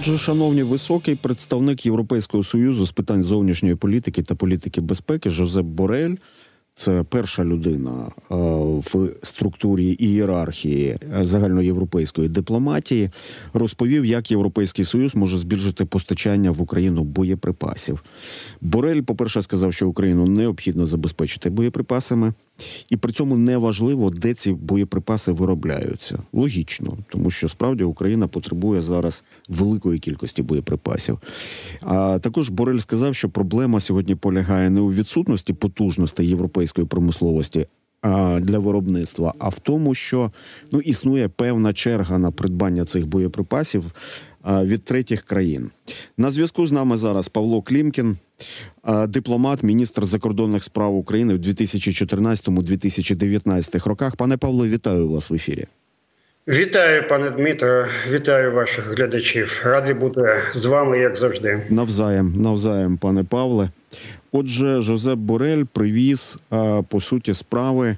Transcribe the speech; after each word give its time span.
Отже, 0.00 0.18
шановні, 0.18 0.62
високий 0.62 1.14
представник 1.14 1.86
Європейського 1.86 2.44
союзу 2.44 2.86
з 2.86 2.92
питань 2.92 3.22
зовнішньої 3.22 3.74
політики 3.74 4.22
та 4.22 4.34
політики 4.34 4.80
безпеки 4.80 5.30
Жозеп 5.30 5.66
Борель. 5.66 6.14
Це 6.74 7.04
перша 7.08 7.44
людина 7.44 8.08
е, 8.08 8.34
в 8.80 9.10
структурі 9.22 9.96
ієрархії 9.98 10.96
загальноєвропейської 11.20 12.28
дипломатії. 12.28 13.10
Розповів, 13.52 14.04
як 14.04 14.30
європейський 14.30 14.84
союз 14.84 15.14
може 15.14 15.38
збільшити 15.38 15.84
постачання 15.84 16.50
в 16.50 16.62
Україну 16.62 17.04
боєприпасів. 17.04 18.04
Борель, 18.60 19.02
по 19.02 19.14
перше, 19.14 19.42
сказав, 19.42 19.72
що 19.72 19.88
Україну 19.88 20.26
необхідно 20.26 20.86
забезпечити 20.86 21.50
боєприпасами. 21.50 22.32
І 22.90 22.96
при 22.96 23.12
цьому 23.12 23.36
не 23.36 23.56
важливо, 23.56 24.10
де 24.10 24.34
ці 24.34 24.52
боєприпаси 24.52 25.32
виробляються. 25.32 26.18
Логічно, 26.32 26.98
тому 27.08 27.30
що 27.30 27.48
справді 27.48 27.84
Україна 27.84 28.28
потребує 28.28 28.82
зараз 28.82 29.24
великої 29.48 29.98
кількості 29.98 30.42
боєприпасів. 30.42 31.18
А 31.80 32.18
також 32.18 32.48
Борель 32.48 32.78
сказав, 32.78 33.14
що 33.14 33.28
проблема 33.28 33.80
сьогодні 33.80 34.14
полягає 34.14 34.70
не 34.70 34.80
у 34.80 34.92
відсутності 34.92 35.52
потужностей 35.52 36.28
європейської 36.28 36.86
промисловості. 36.86 37.66
Для 38.40 38.58
виробництва, 38.58 39.34
а 39.38 39.48
в 39.48 39.58
тому, 39.58 39.94
що 39.94 40.32
ну 40.72 40.80
існує 40.80 41.28
певна 41.28 41.72
черга 41.72 42.18
на 42.18 42.30
придбання 42.30 42.84
цих 42.84 43.06
боєприпасів 43.06 43.84
від 44.46 44.84
третіх 44.84 45.22
країн. 45.22 45.70
На 46.16 46.30
зв'язку 46.30 46.66
з 46.66 46.72
нами 46.72 46.96
зараз 46.96 47.28
Павло 47.28 47.62
Клімкін, 47.62 48.16
дипломат, 49.08 49.62
міністр 49.62 50.04
закордонних 50.04 50.64
справ 50.64 50.94
України 50.94 51.34
в 51.34 51.38
2014-2019 51.38 53.88
роках. 53.88 54.16
Пане 54.16 54.36
Павло, 54.36 54.66
вітаю 54.66 55.08
вас 55.08 55.30
в 55.30 55.34
ефірі. 55.34 55.66
Вітаю, 56.48 57.08
пане 57.08 57.30
Дмитро, 57.30 57.86
вітаю 58.10 58.52
ваших 58.52 58.96
глядачів. 58.96 59.60
Радий 59.64 59.94
бути 59.94 60.22
з 60.54 60.66
вами, 60.66 60.98
як 60.98 61.16
завжди. 61.16 61.62
Навзаєм, 61.68 62.42
навзаєм, 62.42 62.96
пане 62.96 63.24
Павле. 63.24 63.70
Отже, 64.32 64.80
Жозеп 64.80 65.18
Борель 65.18 65.64
привіз 65.72 66.38
по 66.88 67.00
суті 67.00 67.34
справи, 67.34 67.96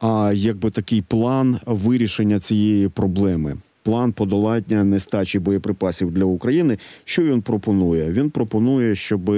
а 0.00 0.32
якби 0.34 0.70
такий 0.70 1.02
план 1.02 1.60
вирішення 1.66 2.40
цієї 2.40 2.88
проблеми 2.88 3.56
план 3.84 4.12
подолання 4.12 4.84
нестачі 4.84 5.38
боєприпасів 5.38 6.10
для 6.10 6.24
України. 6.24 6.78
Що 7.04 7.22
він 7.22 7.42
пропонує? 7.42 8.10
Він 8.10 8.30
пропонує, 8.30 8.94
щоб 8.94 9.30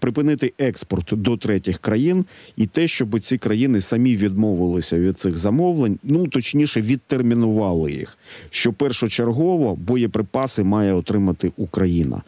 припинити 0.00 0.52
експорт 0.58 1.08
до 1.12 1.36
третіх 1.36 1.78
країн, 1.78 2.24
і 2.56 2.66
те, 2.66 2.88
щоб 2.88 3.20
ці 3.20 3.38
країни 3.38 3.80
самі 3.80 4.16
відмовилися 4.16 4.98
від 4.98 5.18
цих 5.18 5.36
замовлень, 5.36 5.98
ну 6.02 6.26
точніше, 6.26 6.80
відтермінували 6.80 7.92
їх. 7.92 8.18
Що 8.50 8.72
першочергово 8.72 9.76
боєприпаси 9.76 10.62
має 10.62 10.92
отримати 10.92 11.52
Україна. 11.56 12.22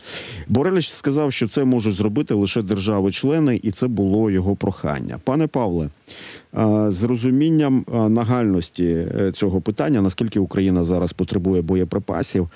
Бореліч 0.48 0.90
сказав, 0.90 1.32
що 1.32 1.48
це 1.48 1.64
можуть 1.64 1.94
зробити 1.94 2.34
лише 2.34 2.62
держави-члени, 2.62 3.60
і 3.62 3.70
це 3.70 3.86
було 3.86 4.30
його 4.30 4.56
прохання. 4.56 5.18
Пане 5.24 5.46
Павле, 5.46 5.88
з 6.88 7.05
розумінням 7.05 7.84
нагальності 8.08 9.06
е, 9.20 9.32
цього 9.32 9.60
питання, 9.60 10.02
наскільки 10.02 10.41
Україна 10.41 10.84
зараз 10.84 11.12
потребує 11.12 11.62
боєприпасів. 11.62 12.48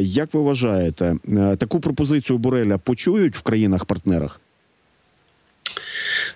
Як 0.00 0.34
ви 0.34 0.40
вважаєте, 0.40 1.14
е, 1.28 1.56
таку 1.56 1.80
пропозицію 1.80 2.38
Буреля 2.38 2.78
почують 2.78 3.36
в 3.36 3.42
країнах-партнерах? 3.42 4.40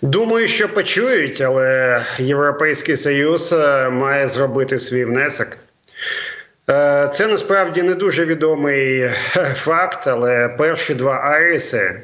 Думаю, 0.02 0.48
що 0.48 0.68
почують, 0.68 1.40
але 1.40 2.00
Європейський 2.18 2.96
Союз 2.96 3.52
е, 3.52 3.90
має 3.90 4.28
зробити 4.28 4.78
свій 4.78 5.04
внесок. 5.04 5.48
Це 7.12 7.26
насправді 7.28 7.82
не 7.82 7.94
дуже 7.94 8.24
відомий 8.24 9.10
факт, 9.54 10.06
але 10.06 10.48
перші 10.48 10.94
два 10.94 11.12
Айріси 11.12 12.02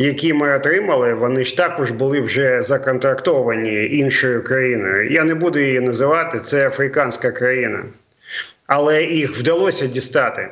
які 0.00 0.32
ми 0.32 0.56
отримали, 0.56 1.14
вони 1.14 1.44
ж 1.44 1.56
також 1.56 1.90
були 1.90 2.20
вже 2.20 2.62
законтрактовані 2.62 3.86
іншою 3.86 4.42
країною. 4.42 5.10
Я 5.12 5.24
не 5.24 5.34
буду 5.34 5.58
її 5.58 5.80
називати, 5.80 6.40
це 6.40 6.66
африканська 6.66 7.30
країна, 7.30 7.82
але 8.66 9.04
їх 9.04 9.36
вдалося 9.36 9.86
дістати. 9.86 10.48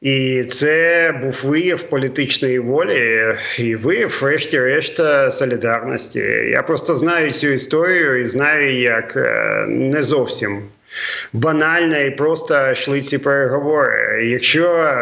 І 0.00 0.44
це 0.44 1.14
був 1.22 1.40
вияв 1.44 1.82
політичної 1.82 2.58
волі 2.58 3.34
і 3.58 3.76
вияв, 3.76 4.18
врешті-решт, 4.22 5.00
солідарності. 5.30 6.20
Я 6.50 6.62
просто 6.62 6.94
знаю 6.94 7.32
цю 7.32 7.48
історію 7.48 8.20
і 8.20 8.26
знаю, 8.26 8.80
як 8.80 9.16
е, 9.16 9.64
не 9.68 10.02
зовсім 10.02 10.62
банально 11.32 11.98
і 11.98 12.10
просто 12.10 12.70
йшли 12.70 13.00
ці 13.00 13.18
переговори. 13.18 14.26
Якщо 14.26 14.94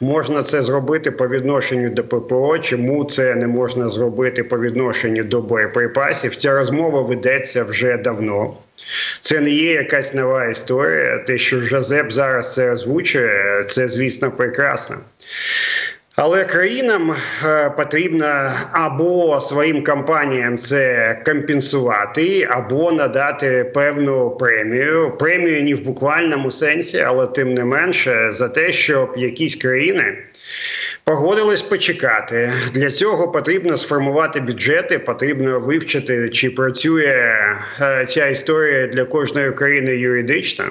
можна 0.00 0.42
це 0.42 0.62
зробити 0.62 1.10
по 1.10 1.28
відношенню 1.28 1.90
до 1.90 2.04
ППО, 2.04 2.58
чому 2.58 3.04
це 3.04 3.34
не 3.34 3.46
можна 3.46 3.88
зробити 3.88 4.44
по 4.44 4.58
відношенню 4.58 5.24
до 5.24 5.40
боєприпасів? 5.40 6.36
Ця 6.36 6.54
розмова 6.54 7.02
ведеться 7.02 7.64
вже 7.64 7.96
давно. 7.96 8.54
Це 9.20 9.40
не 9.40 9.50
є 9.50 9.72
якась 9.72 10.14
нова 10.14 10.46
історія. 10.46 11.18
Те, 11.18 11.38
що 11.38 11.60
Жозеп 11.60 12.12
зараз 12.12 12.54
це 12.54 12.70
озвучує, 12.70 13.64
це 13.68 13.88
звісно 13.88 14.30
прекрасно. 14.30 14.96
Але 16.16 16.44
країнам 16.44 17.14
е, 17.44 17.70
потрібно 17.70 18.50
або 18.72 19.40
своїм 19.40 19.84
компаніям 19.84 20.58
це 20.58 21.18
компенсувати, 21.26 22.48
або 22.50 22.92
надати 22.92 23.70
певну 23.74 24.30
премію. 24.30 25.12
Премію 25.18 25.62
не 25.62 25.74
в 25.74 25.80
буквальному 25.80 26.50
сенсі, 26.50 26.98
але 26.98 27.26
тим 27.26 27.54
не 27.54 27.64
менше 27.64 28.32
за 28.32 28.48
те, 28.48 28.72
щоб 28.72 29.14
якісь 29.16 29.56
країни 29.56 30.18
Погодились 31.08 31.62
почекати. 31.62 32.52
Для 32.72 32.90
цього 32.90 33.28
потрібно 33.28 33.78
сформувати 33.78 34.40
бюджети, 34.40 34.98
потрібно 34.98 35.60
вивчити, 35.60 36.28
чи 36.28 36.50
працює 36.50 37.34
е, 37.80 38.06
ця 38.08 38.26
історія 38.26 38.86
для 38.86 39.04
кожної 39.04 39.52
країни 39.52 39.96
юридично. 39.96 40.64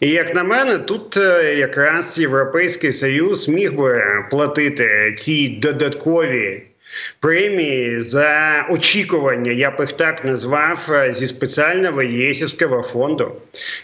І 0.00 0.08
як 0.08 0.34
на 0.34 0.44
мене, 0.44 0.78
тут 0.78 1.16
е, 1.16 1.54
якраз 1.54 2.18
Європейський 2.18 2.92
Союз 2.92 3.48
міг 3.48 3.74
би 3.74 4.04
платити 4.30 5.14
ці 5.18 5.48
додаткові 5.48 6.62
премії 7.20 8.00
за 8.00 8.66
очікування, 8.70 9.52
я 9.52 9.70
б 9.70 9.74
їх 9.80 9.92
так 9.92 10.24
назвав 10.24 10.88
е, 10.92 11.14
зі 11.14 11.26
спеціального 11.26 12.02
ЄСівського 12.02 12.82
фонду. 12.82 13.32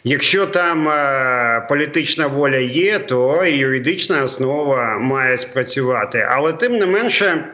Якщо 0.05 0.47
там 0.47 0.89
е, 0.89 1.67
політична 1.69 2.27
воля 2.27 2.59
є, 2.59 2.99
то 2.99 3.45
юридична 3.45 4.25
основа 4.25 4.99
має 4.99 5.39
спрацювати, 5.39 6.27
але 6.31 6.53
тим 6.53 6.77
не 6.77 6.87
менше. 6.87 7.45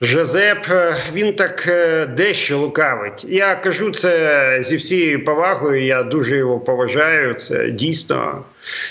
Жозеп, 0.00 0.66
е, 0.70 0.96
він 1.12 1.36
так 1.36 1.64
е, 1.68 2.06
дещо 2.06 2.58
лукавить. 2.58 3.24
Я 3.28 3.54
кажу 3.54 3.90
це 3.90 4.58
зі 4.62 4.76
всією 4.76 5.24
повагою. 5.24 5.84
Я 5.84 6.02
дуже 6.02 6.36
його 6.36 6.60
поважаю. 6.60 7.34
Це 7.34 7.70
дійсно 7.70 8.44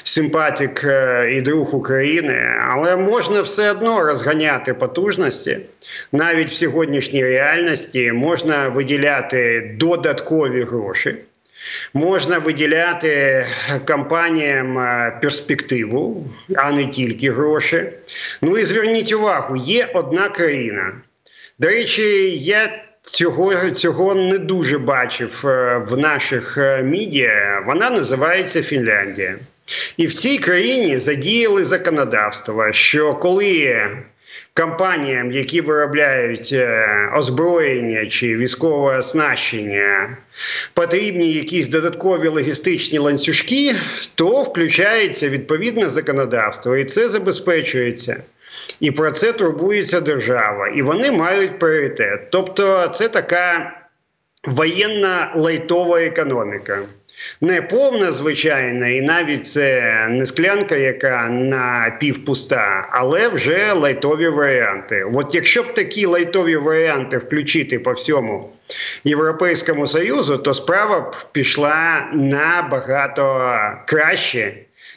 симпатик 0.03 0.83
е, 0.83 1.27
і 1.31 1.41
друг 1.41 1.75
України, 1.75 2.41
але 2.69 2.95
можна 2.95 3.41
все 3.41 3.71
одно 3.71 4.05
розганяти 4.05 4.73
потужності 4.73 5.59
навіть 6.11 6.49
в 6.49 6.55
сьогоднішній 6.55 7.23
реальності 7.23 8.11
можна 8.11 8.67
виділяти 8.67 9.71
додаткові 9.79 10.63
гроші. 10.63 11.15
Можна 11.93 12.39
виділяти 12.39 13.45
компаніям 13.87 14.79
е, 14.79 15.19
перспективу, 15.21 16.27
а 16.55 16.71
не 16.71 16.87
тільки 16.87 17.31
гроші. 17.31 17.83
Ну 18.41 18.57
і 18.57 18.65
зверніть 18.65 19.13
увагу, 19.13 19.55
є 19.55 19.89
одна 19.93 20.29
країна. 20.29 20.93
До 21.59 21.67
речі, 21.67 22.29
я 22.37 22.83
цього 23.03 23.71
цього 23.71 24.15
не 24.15 24.37
дуже 24.37 24.77
бачив 24.77 25.41
е, 25.45 25.77
в 25.89 25.97
наших 25.97 26.57
е, 26.57 26.83
медіа. 26.83 27.63
Вона 27.67 27.89
називається 27.89 28.63
Фінляндія. 28.63 29.35
І 29.97 30.07
в 30.07 30.13
цій 30.13 30.37
країні 30.37 30.97
задіяли 30.97 31.65
законодавство, 31.65 32.71
що 32.71 33.13
коли 33.13 33.81
компаніям, 34.53 35.31
які 35.31 35.61
виробляють 35.61 36.49
е, 36.53 36.87
озброєння 37.15 38.05
чи 38.05 38.37
військове 38.37 38.97
оснащення, 38.97 40.17
потрібні 40.73 41.33
якісь 41.33 41.67
додаткові 41.67 42.27
логістичні 42.27 42.99
ланцюжки, 42.99 43.75
то 44.15 44.41
включається 44.41 45.29
відповідне 45.29 45.89
законодавство, 45.89 46.77
і 46.77 46.85
це 46.85 47.09
забезпечується. 47.09 48.23
І 48.79 48.91
про 48.91 49.11
це 49.11 49.33
турбується 49.33 50.01
держава, 50.01 50.67
і 50.67 50.81
вони 50.81 51.11
мають 51.11 51.59
пріоритет. 51.59 52.21
Тобто, 52.31 52.87
це 52.87 53.09
така 53.09 53.73
воєнна 54.43 55.33
лайтова 55.35 56.01
економіка. 56.01 56.79
Не 57.41 57.61
повна, 57.61 58.11
звичайна, 58.11 58.87
і 58.87 59.01
навіть 59.01 59.45
це 59.45 59.95
не 60.09 60.25
склянка, 60.25 60.75
яка 60.75 61.27
напівпуста, 61.29 62.87
але 62.91 63.27
вже 63.27 63.73
лайтові 63.73 64.27
варіанти. 64.27 65.05
От 65.13 65.35
якщо 65.35 65.63
б 65.63 65.73
такі 65.73 66.05
лайтові 66.05 66.55
варіанти 66.55 67.17
включити 67.17 67.79
по 67.79 67.91
всьому 67.91 68.49
Європейському 69.03 69.87
Союзу, 69.87 70.37
то 70.37 70.53
справа 70.53 70.99
б 70.99 71.15
пішла 71.31 72.07
набагато 72.13 73.51
краще, 73.85 74.53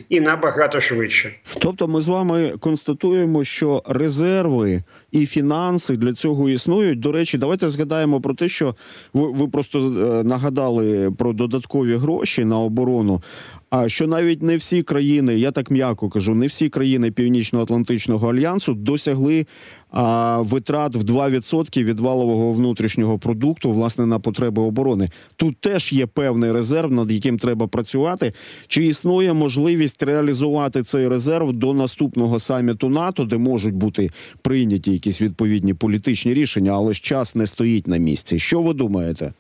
і 0.08 0.20
набагато 0.20 0.81
швидше. 0.81 1.32
Тобто, 1.58 1.88
ми 1.88 2.02
з 2.02 2.08
вами 2.08 2.52
констатуємо, 2.60 3.44
що 3.44 3.82
резерви 3.88 4.82
і 5.12 5.26
фінанси 5.26 5.96
для 5.96 6.12
цього 6.12 6.48
існують. 6.48 7.00
До 7.00 7.12
речі, 7.12 7.38
давайте 7.38 7.69
згадаємо 7.69 8.20
про 8.20 8.34
те, 8.34 8.48
що 8.48 8.75
ви, 9.14 9.32
ви 9.32 9.48
просто 9.48 9.78
е, 9.78 10.25
нагадали 10.25 11.10
про 11.19 11.32
додаткові 11.32 11.96
гроші 11.96 12.44
на 12.44 12.58
оборону. 12.58 13.22
А 13.70 13.88
що 13.88 14.06
навіть 14.06 14.42
не 14.42 14.56
всі 14.56 14.82
країни, 14.82 15.38
я 15.38 15.50
так 15.50 15.70
м'яко 15.70 16.08
кажу, 16.08 16.34
не 16.34 16.46
всі 16.46 16.68
країни 16.68 17.10
Північно-Атлантичного 17.10 18.30
альянсу 18.30 18.74
досягли 18.74 19.46
а, 19.90 20.40
витрат 20.40 20.94
в 20.94 21.02
2% 21.02 21.84
від 21.84 22.00
валового 22.00 22.52
внутрішнього 22.52 23.18
продукту 23.18 23.72
власне 23.72 24.06
на 24.06 24.18
потреби 24.18 24.62
оборони. 24.62 25.08
Тут 25.36 25.56
теж 25.60 25.92
є 25.92 26.06
певний 26.06 26.52
резерв, 26.52 26.92
над 26.92 27.12
яким 27.12 27.38
треба 27.38 27.66
працювати. 27.66 28.32
Чи 28.66 28.86
існує 28.86 29.32
можливість 29.32 30.02
реалізувати 30.02 30.82
цей 30.82 31.08
резерв 31.08 31.52
до 31.52 31.74
наступного 31.74 32.38
саміту 32.38 32.88
НАТО, 32.88 33.24
де 33.24 33.38
можуть 33.38 33.74
бути 33.74 34.10
прийняті 34.42 34.92
якісь 34.92 35.20
відповідні 35.20 35.74
політичні 35.74 36.34
рішення, 36.34 36.72
але 36.72 36.94
ж 36.94 37.02
час 37.02 37.36
не 37.36 37.46
стоїть 37.46 37.86
на 37.86 37.96
місці. 37.96 38.38
Що 38.38 38.62
ви 38.62 38.74
думаєте? 38.74 39.32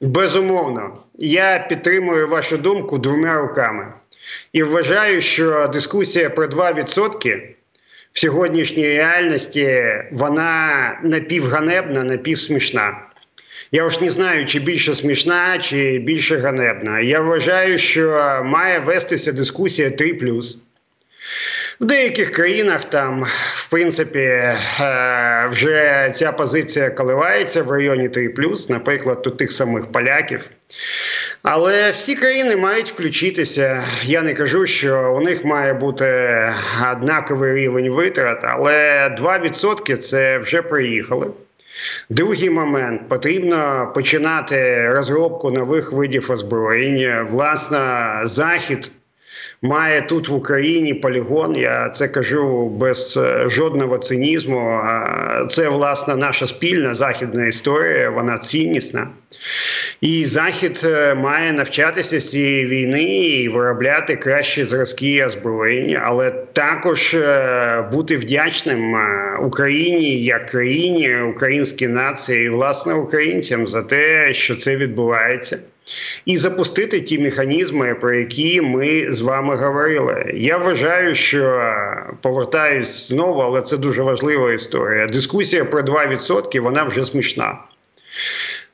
Безумовно, 0.00 0.90
я 1.18 1.66
підтримую 1.68 2.28
вашу 2.28 2.56
думку 2.56 2.98
двома 2.98 3.40
руками 3.40 3.92
і 4.52 4.62
вважаю, 4.62 5.20
що 5.20 5.70
дискусія 5.72 6.30
про 6.30 6.46
2% 6.46 7.42
в 8.12 8.20
сьогоднішній 8.20 8.88
реальності 8.88 9.84
вона 10.12 11.00
напівганебна, 11.02 12.04
напівсмішна. 12.04 13.00
Я 13.72 13.86
уж 13.86 14.00
не 14.00 14.10
знаю, 14.10 14.46
чи 14.46 14.60
більше 14.60 14.94
смішна, 14.94 15.58
чи 15.58 15.98
більше 15.98 16.36
ганебна. 16.36 17.00
Я 17.00 17.20
вважаю, 17.20 17.78
що 17.78 18.40
має 18.44 18.78
вестися 18.78 19.32
дискусія 19.32 19.88
3+. 19.88 20.54
В 21.80 21.84
деяких 21.84 22.30
країнах 22.30 22.84
там, 22.84 23.22
в 23.54 23.68
принципі, 23.70 24.18
е, 24.18 25.48
вже 25.50 26.10
ця 26.14 26.32
позиція 26.32 26.90
коливається 26.90 27.62
в 27.62 27.70
районі 27.70 28.08
3+, 28.08 28.70
наприклад, 28.70 29.26
у 29.26 29.30
тих 29.30 29.52
самих 29.52 29.86
поляків. 29.86 30.40
Але 31.42 31.90
всі 31.90 32.14
країни 32.14 32.56
мають 32.56 32.92
включитися. 32.92 33.84
Я 34.02 34.22
не 34.22 34.34
кажу, 34.34 34.66
що 34.66 35.14
у 35.18 35.20
них 35.20 35.44
має 35.44 35.74
бути 35.74 36.34
однаковий 36.92 37.54
рівень 37.54 37.90
витрат, 37.90 38.38
але 38.42 39.08
2% 39.20 39.96
це 39.96 40.38
вже 40.38 40.62
приїхали. 40.62 41.26
Другий 42.10 42.50
момент 42.50 43.08
потрібно 43.08 43.90
починати 43.94 44.88
розробку 44.88 45.50
нових 45.50 45.92
видів 45.92 46.30
озброєння. 46.30 47.26
Власне, 47.30 48.20
захід 48.24 48.90
має 49.62 50.02
тут 50.02 50.28
в 50.28 50.34
Україні 50.34 50.94
полігон. 50.94 51.56
Я 51.56 51.88
це 51.88 52.08
кажу 52.08 52.68
без 52.68 53.16
е, 53.16 53.48
жодного 53.48 53.98
цинізму. 53.98 54.80
Це 55.50 55.68
власне 55.68 56.16
наша 56.16 56.46
спільна 56.46 56.94
західна 56.94 57.46
історія. 57.46 58.10
Вона 58.10 58.38
ціннісна. 58.38 59.08
І 60.00 60.24
захід 60.24 60.82
е, 60.84 61.14
має 61.14 61.52
навчатися 61.52 62.20
цієї 62.20 62.66
війни 62.66 63.04
і 63.14 63.48
виробляти 63.48 64.16
кращі 64.16 64.64
зразки 64.64 65.26
озброєння, 65.26 66.02
але 66.04 66.30
також 66.30 67.14
е, 67.14 67.88
бути 67.92 68.16
вдячним 68.16 68.96
Україні 69.42 70.24
як 70.24 70.46
країні, 70.46 71.16
українській 71.20 71.88
нації, 71.88 72.44
і 72.44 72.48
власне 72.48 72.94
українцям 72.94 73.66
за 73.66 73.82
те, 73.82 74.32
що 74.32 74.56
це 74.56 74.76
відбувається 74.76 75.58
і 76.26 76.38
запустити 76.38 77.00
ті 77.00 77.18
механізми, 77.18 77.94
про 77.94 78.14
які 78.14 78.60
ми 78.60 79.12
з 79.12 79.20
вами 79.20 79.56
говорили. 79.56 80.32
Я 80.34 80.58
вважаю, 80.58 81.14
що 81.14 81.62
повертаюсь 82.22 83.08
знову, 83.08 83.40
але 83.40 83.62
це 83.62 83.76
дуже 83.76 84.02
важлива 84.02 84.52
історія. 84.52 85.06
Дискусія 85.06 85.64
про 85.64 85.82
2% 85.82 86.60
вона 86.60 86.84
вже 86.84 87.04
смішна. 87.04 87.58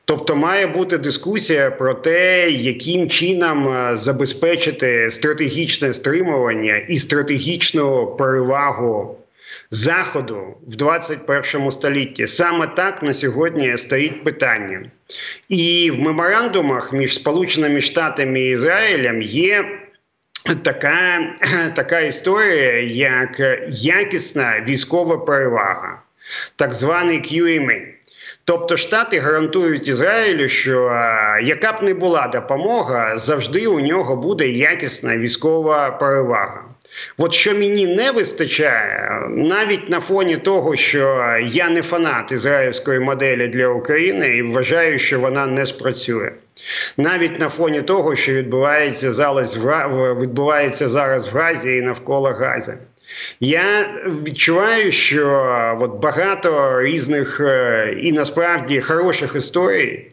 Тобто 0.05 0.37
має 0.37 0.67
бути 0.67 0.99
дискусія 0.99 1.71
про 1.71 1.95
те, 1.95 2.51
яким 2.51 3.11
чином 3.11 3.89
забезпечити 3.97 5.11
стратегічне 5.11 5.95
стримування 5.95 6.77
і 6.77 6.99
стратегічну 6.99 8.07
перевагу 8.07 9.17
Заходу 9.71 10.57
в 10.67 10.77
21 10.77 11.71
столітті. 11.71 12.27
Саме 12.27 12.67
так 12.67 13.03
на 13.03 13.15
сьогодні 13.15 13.79
стоїть 13.79 14.25
питання. 14.25 14.91
І 15.49 15.91
в 15.91 16.01
меморандумах 16.01 16.93
між 16.93 17.15
Сполученими 17.15 17.81
Штатами 17.81 18.41
і 18.41 18.51
Ізраїлем 18.51 19.23
є. 19.23 19.81
Така 20.63 21.19
така 21.75 22.01
історія, 22.01 22.81
як 22.81 23.41
якісна 23.69 24.65
військова 24.69 25.19
перевага, 25.19 26.03
так 26.57 26.75
званий 26.75 27.19
QMA. 27.19 27.95
Тобто 28.45 28.77
Штати 28.77 29.19
гарантують 29.19 29.89
Ізраїлю, 29.89 30.49
що 30.49 30.81
яка 31.43 31.73
б 31.73 31.83
не 31.83 31.95
була 31.95 32.29
допомога, 32.29 33.19
завжди 33.19 33.67
у 33.67 33.81
нього 33.81 34.17
буде 34.17 34.49
якісна 34.49 35.19
військова 35.19 35.91
перевага. 35.91 36.65
От 37.19 37.33
що 37.33 37.55
мені 37.55 37.87
не 37.87 38.11
вистачає, 38.11 39.21
навіть 39.29 39.91
на 39.91 40.01
фоні 40.01 40.37
того, 40.37 40.77
що 40.77 41.37
я 41.47 41.71
не 41.71 41.83
фанат 41.83 42.33
ізраїльської 42.33 43.01
моделі 43.01 43.49
для 43.49 43.69
України 43.69 44.37
і 44.37 44.43
вважаю, 44.43 44.99
що 44.99 45.21
вона 45.21 45.47
не 45.47 45.67
спрацює. 45.67 46.33
Навіть 46.97 47.41
на 47.41 47.49
фоні 47.49 47.83
того, 47.83 48.17
що 48.17 48.33
відбувається 48.33 49.13
зараз 49.13 49.57
в 49.57 49.89
відбувається 50.21 50.89
зараз 50.89 51.33
в 51.33 51.37
Газі 51.37 51.77
і 51.77 51.83
навколо 51.83 52.31
Газі. 52.31 52.73
Я 53.41 53.95
відчуваю, 54.27 54.93
що 54.93 55.29
от 55.81 56.01
багато 56.01 56.83
різних 56.83 57.41
е, 57.41 57.97
і 58.03 58.13
насправді 58.13 58.81
хороших 58.81 59.35
історій, 59.37 60.07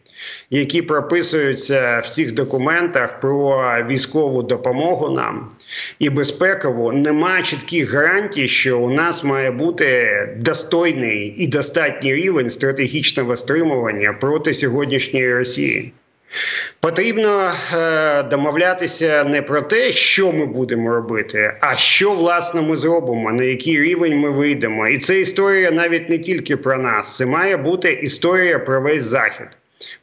які 0.50 0.82
прописуються 0.82 2.02
в 2.04 2.08
цих 2.08 2.32
документах 2.32 3.20
про 3.20 3.74
військову 3.90 4.42
допомогу 4.42 5.10
нам 5.10 5.50
і 5.98 6.10
безпекову, 6.10 6.92
нема 6.92 7.42
чітких 7.42 7.92
гарантій, 7.92 8.48
що 8.48 8.78
у 8.78 8.90
нас 8.90 9.24
має 9.24 9.50
бути 9.50 10.08
достойний 10.36 11.34
і 11.38 11.46
достатній 11.46 12.14
рівень 12.14 12.50
стратегічного 12.50 13.36
стримування 13.36 14.12
проти 14.12 14.54
сьогоднішньої 14.54 15.34
Росії. 15.34 15.92
Потрібно 16.80 17.52
е, 17.72 18.22
домовлятися 18.22 19.24
не 19.24 19.42
про 19.42 19.62
те, 19.62 19.92
що 19.92 20.32
ми 20.32 20.46
будемо 20.46 20.90
робити, 20.90 21.54
а 21.60 21.74
що 21.74 22.12
власне 22.12 22.62
ми 22.62 22.76
зробимо, 22.76 23.32
на 23.32 23.44
який 23.44 23.80
рівень 23.80 24.16
ми 24.16 24.30
вийдемо. 24.30 24.88
І 24.88 24.98
це 24.98 25.20
історія 25.20 25.70
навіть 25.70 26.10
не 26.10 26.18
тільки 26.18 26.56
про 26.56 26.78
нас, 26.78 27.16
це 27.16 27.26
має 27.26 27.56
бути 27.56 27.90
історія 27.90 28.58
про 28.58 28.80
весь 28.80 29.02
захід. 29.02 29.46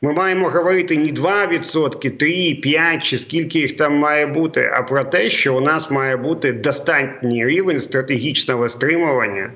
Ми 0.01 0.13
маємо 0.13 0.49
говорити 0.49 0.97
не 0.97 1.09
2%, 1.09 2.09
3, 2.09 2.53
5 2.53 3.03
чи 3.03 3.17
скільки 3.17 3.59
їх 3.59 3.77
там 3.77 3.93
має 3.93 4.25
бути, 4.25 4.71
а 4.73 4.81
про 4.81 5.03
те, 5.03 5.29
що 5.29 5.55
у 5.55 5.61
нас 5.61 5.91
має 5.91 6.17
бути 6.17 6.53
достатній 6.53 7.45
рівень 7.45 7.79
стратегічного 7.79 8.69
стримування 8.69 9.51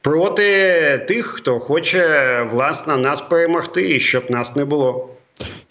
проти 0.00 1.04
тих, 1.08 1.26
хто 1.26 1.58
хоче 1.58 2.48
власне 2.52 2.96
нас 2.96 3.20
перемогти, 3.20 4.00
щоб 4.00 4.30
нас 4.30 4.56
не 4.56 4.64
було. 4.64 5.17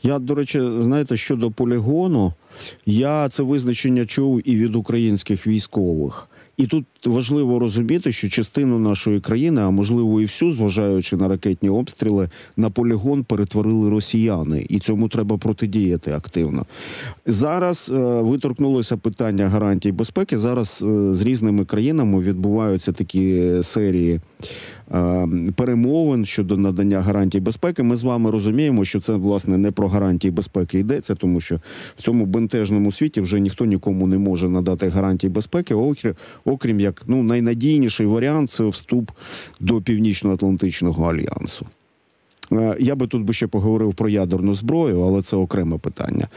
Я, 0.04 0.20
до 0.20 0.36
речі, 0.36 0.60
знаєте, 0.80 1.18
щодо 1.18 1.51
полігону, 1.51 2.34
я 2.85 3.29
це 3.29 3.43
визначення 3.43 4.05
чув 4.05 4.41
і 4.49 4.55
від 4.55 4.75
українських 4.75 5.47
військових. 5.47 6.29
І 6.57 6.67
тут 6.67 6.85
важливо 7.05 7.59
розуміти, 7.59 8.11
що 8.11 8.29
частину 8.29 8.79
нашої 8.79 9.19
країни, 9.19 9.61
а 9.61 9.69
можливо 9.69 10.21
і 10.21 10.25
всю, 10.25 10.53
зважаючи 10.53 11.15
на 11.15 11.27
ракетні 11.27 11.69
обстріли, 11.69 12.29
на 12.57 12.69
полігон 12.69 13.23
перетворили 13.23 13.89
росіяни, 13.89 14.65
і 14.69 14.79
цьому 14.79 15.07
треба 15.07 15.37
протидіяти 15.37 16.11
активно. 16.11 16.65
Зараз 17.25 17.91
е, 17.93 17.99
ви 18.21 18.37
торкнулося 18.37 18.97
питання 18.97 19.49
гарантій 19.49 19.91
безпеки. 19.91 20.37
Зараз 20.37 20.83
е, 20.87 21.13
з 21.13 21.21
різними 21.21 21.65
країнами 21.65 22.21
відбуваються 22.21 22.91
такі 22.91 23.53
серії. 23.61 24.19
Е, 24.91 25.27
перемовин 25.55 26.25
щодо 26.25 26.57
надання 26.57 27.01
гарантій 27.01 27.39
безпеки. 27.39 27.83
Ми 27.83 27.95
з 27.95 28.03
вами 28.03 28.31
розуміємо, 28.31 28.85
що 28.85 28.99
це 28.99 29.13
власне 29.13 29.57
не 29.57 29.71
про 29.71 29.87
гарантії 29.87 30.31
безпеки 30.31 30.79
йдеться, 30.79 31.15
тому 31.15 31.41
що 31.41 31.59
в 31.95 32.01
цьому 32.01 32.25
бентежному 32.48 32.92
світі 32.92 33.22
вже 33.22 33.39
ніхто 33.39 33.66
нікому 33.66 34.08
не 34.08 34.18
може 34.18 34.50
надати 34.50 34.89
гарантії 34.89 35.32
безпеки, 35.32 35.75
окрім, 35.75 36.16
окрім 36.46 36.80
як 36.80 37.04
ну 37.08 37.24
найнадійніший 37.24 38.06
варіант 38.06 38.50
це 38.50 38.63
вступ 38.63 39.12
до 39.60 39.82
північно-атлантичного 39.82 41.10
альянсу. 41.10 41.66
Е, 42.51 42.75
я 42.80 42.96
би 42.96 43.08
тут 43.08 43.24
би 43.24 43.34
ще 43.34 43.48
поговорив 43.48 43.94
про 43.94 44.10
ядерну 44.10 44.56
зброю, 44.56 45.01
але 45.01 45.22
це 45.22 45.36
окреме 45.36 45.77
питання. 45.77 46.27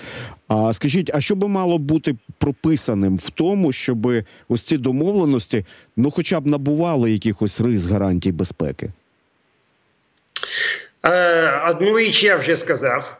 А 0.48 0.72
скажіть, 0.72 1.10
а 1.14 1.20
що 1.20 1.34
би 1.34 1.48
мало 1.48 1.78
бути 1.78 2.16
прописаним 2.38 3.16
в 3.16 3.30
тому, 3.30 3.72
щоб 3.72 4.12
ось 4.48 4.62
ці 4.62 4.78
домовленості, 4.78 5.64
ну, 5.96 6.10
хоча 6.10 6.40
б 6.40 6.46
набували 6.46 7.12
якихось 7.12 7.60
рис 7.60 7.86
гарантій 7.86 8.32
безпеки? 8.32 8.92
Е, 11.06 11.70
Одну 11.70 11.98
річ 11.98 12.24
я 12.24 12.36
вже 12.36 12.56
сказав. 12.56 13.19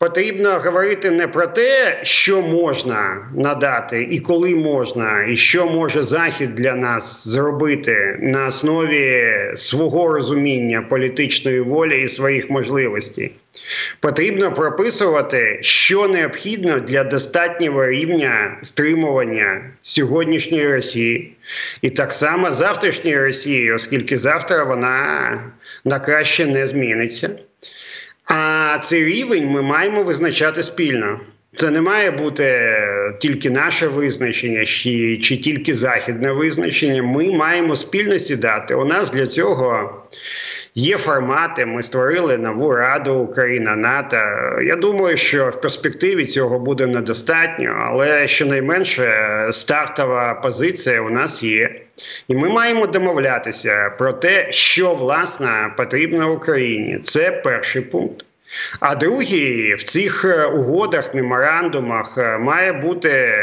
Потрібно 0.00 0.58
говорити 0.58 1.10
не 1.10 1.28
про 1.28 1.46
те, 1.46 1.98
що 2.02 2.42
можна 2.42 3.28
надати 3.36 4.08
і 4.10 4.20
коли 4.20 4.54
можна, 4.54 5.24
і 5.24 5.36
що 5.36 5.66
може 5.66 6.02
захід 6.02 6.54
для 6.54 6.74
нас 6.74 7.28
зробити 7.28 8.18
на 8.20 8.46
основі 8.46 9.34
свого 9.54 10.08
розуміння 10.12 10.82
політичної 10.82 11.60
волі 11.60 12.02
і 12.02 12.08
своїх 12.08 12.50
можливостей. 12.50 13.32
Потрібно 14.00 14.52
прописувати, 14.52 15.58
що 15.62 16.08
необхідно 16.08 16.80
для 16.80 17.04
достатнього 17.04 17.86
рівня 17.86 18.58
стримування 18.62 19.70
сьогоднішньої 19.82 20.68
Росії, 20.68 21.36
і 21.82 21.90
так 21.90 22.12
само 22.12 22.52
завтрашньої 22.52 23.20
Росії, 23.20 23.72
оскільки 23.72 24.18
завтра 24.18 24.64
вона 24.64 25.32
на 25.84 26.00
краще 26.00 26.46
не 26.46 26.66
зміниться. 26.66 27.30
А 28.32 28.78
цей 28.82 29.04
рівень 29.04 29.46
ми 29.46 29.62
маємо 29.62 30.02
визначати 30.02 30.62
спільно. 30.62 31.20
Це 31.54 31.70
не 31.70 31.80
має 31.80 32.10
бути 32.10 32.76
тільки 33.20 33.50
наше 33.50 33.88
визначення, 33.88 34.64
чи, 34.64 35.18
чи 35.18 35.36
тільки 35.36 35.74
західне 35.74 36.32
визначення. 36.32 37.02
Ми 37.02 37.30
маємо 37.32 37.76
спільно 37.76 38.18
сідати. 38.18 38.74
У 38.74 38.84
нас 38.84 39.10
для 39.10 39.26
цього 39.26 40.02
є 40.74 40.98
формати. 40.98 41.66
Ми 41.66 41.82
створили 41.82 42.38
нову 42.38 42.74
раду 42.74 43.14
Україна 43.14 43.76
НАТО. 43.76 44.16
Я 44.62 44.76
думаю, 44.76 45.16
що 45.16 45.48
в 45.48 45.60
перспективі 45.60 46.24
цього 46.26 46.58
буде 46.58 46.86
недостатньо, 46.86 47.86
але 47.88 48.28
щонайменше 48.28 49.48
стартова 49.50 50.34
позиція 50.34 51.00
у 51.00 51.10
нас 51.10 51.42
є. 51.42 51.80
І 52.28 52.34
ми 52.34 52.48
маємо 52.48 52.86
домовлятися 52.86 53.90
про 53.98 54.12
те, 54.12 54.52
що 54.52 54.94
власне 54.94 55.72
потрібно 55.76 56.32
Україні. 56.32 56.98
Це 57.02 57.30
перший 57.30 57.82
пункт. 57.82 58.24
А 58.80 58.94
другий 58.94 59.74
в 59.74 59.82
цих 59.82 60.26
угодах, 60.54 61.14
меморандумах 61.14 62.18
має 62.40 62.72
бути 62.72 63.34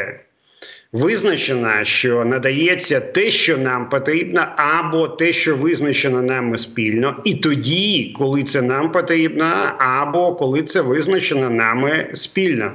визначено, 0.91 1.83
що 1.83 2.25
надається 2.25 2.99
те, 2.99 3.31
що 3.31 3.57
нам 3.57 3.89
потрібно, 3.89 4.45
або 4.55 5.07
те, 5.07 5.33
що 5.33 5.55
визначено 5.55 6.21
нами 6.21 6.57
спільно, 6.57 7.21
і 7.23 7.33
тоді, 7.33 8.13
коли 8.17 8.43
це 8.43 8.61
нам 8.61 8.91
потрібно, 8.91 9.71
або 9.77 10.35
коли 10.35 10.61
це 10.61 10.81
визначено 10.81 11.49
нами 11.49 12.07
спільно. 12.13 12.71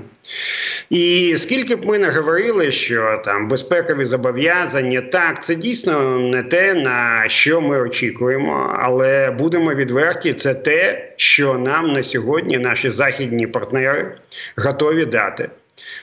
І 0.91 1.35
скільки 1.37 1.77
б 1.77 1.87
ми 1.87 1.99
не 1.99 2.11
говорили, 2.11 2.71
що 2.71 3.23
там 3.25 3.49
безпекові 3.49 4.05
зобов'язання, 4.05 5.01
так 5.01 5.43
це 5.43 5.55
дійсно 5.55 6.19
не 6.19 6.43
те, 6.43 6.75
на 6.75 7.25
що 7.29 7.61
ми 7.61 7.81
очікуємо, 7.81 8.77
але 8.79 9.31
будемо 9.31 9.75
відверті, 9.75 10.33
це 10.33 10.55
те, 10.55 11.13
що 11.17 11.59
нам 11.59 11.93
на 11.93 12.03
сьогодні 12.03 12.59
наші 12.59 12.91
західні 12.91 13.47
партнери 13.47 14.15
готові 14.57 15.05
дати. 15.05 15.49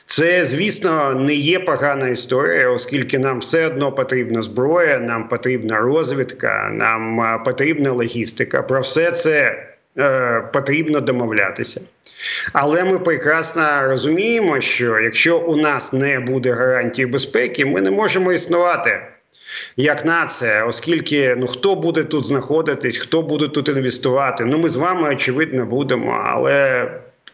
Це, 0.06 0.46
звісно, 0.46 1.14
не 1.14 1.34
є 1.34 1.60
погана 1.60 2.10
історія, 2.10 2.70
оскільки 2.70 3.20
нам 3.20 3.40
все 3.40 3.68
одно 3.68 3.92
потрібна 3.92 4.42
зброя, 4.42 5.00
нам 5.00 5.28
потрібна 5.28 5.78
розвідка, 5.78 6.70
нам 6.74 7.44
потрібна 7.44 7.92
логістика. 7.92 8.62
Про 8.62 8.82
все 8.82 9.12
це 9.12 9.64
е, 9.98 10.42
потрібно 10.54 11.00
домовлятися. 11.00 11.82
Але 12.54 12.84
ми 12.84 13.00
прекрасно 13.00 13.64
розуміємо, 13.82 14.62
що 14.62 15.00
якщо 15.00 15.40
у 15.40 15.56
нас 15.56 15.94
не 15.94 16.20
буде 16.20 16.54
гарантії 16.54 17.06
безпеки, 17.06 17.66
ми 17.66 17.82
не 17.82 17.92
можемо 17.92 18.34
існувати. 18.34 19.02
Як 19.78 20.06
нація, 20.06 20.66
оскільки 20.66 21.36
ну 21.38 21.48
хто 21.48 21.76
буде 21.76 22.04
тут 22.04 22.26
знаходитись, 22.26 22.98
хто 22.98 23.22
буде 23.22 23.48
тут 23.48 23.70
інвестувати? 23.70 24.46
Ну 24.46 24.58
ми 24.58 24.70
з 24.70 24.76
вами 24.76 25.10
очевидно 25.10 25.66
будемо, 25.66 26.24
але 26.26 26.88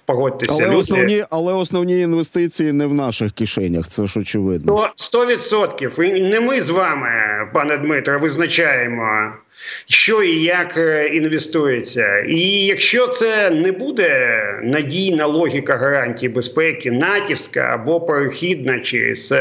погодьтеся, 0.06 0.52
але 0.54 0.66
люди... 0.66 0.76
основні, 0.76 1.24
але 1.30 1.54
основні 1.54 2.00
інвестиції 2.00 2.72
не 2.72 2.86
в 2.86 2.94
наших 2.94 3.32
кишенях. 3.32 3.88
Це 3.88 4.06
ж 4.06 4.20
очевидно. 4.20 4.90
Сто 4.96 5.26
відсотків. 5.26 6.00
І 6.00 6.22
не 6.22 6.40
ми 6.40 6.62
з 6.62 6.70
вами, 6.70 7.10
пане 7.54 7.78
Дмитро, 7.78 8.20
визначаємо. 8.20 9.34
Що 9.90 10.24
і 10.24 10.44
як 10.44 10.78
е, 10.78 11.08
інвестується, 11.08 12.20
і 12.20 12.40
якщо 12.66 13.08
це 13.08 13.50
не 13.50 13.72
буде 13.72 14.40
надійна 14.64 15.26
логіка 15.26 15.76
гарантії 15.76 16.30
безпеки, 16.30 16.92
натівська 16.92 17.60
або 17.60 18.02
перехідна 18.02 18.80
через 18.80 19.34